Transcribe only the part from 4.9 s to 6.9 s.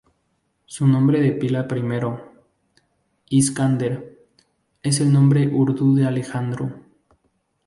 el nombre urdu de Alejandro.